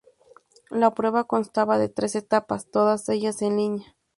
[0.71, 3.95] La prueba constaba de tres etapas, todas ellas en línea.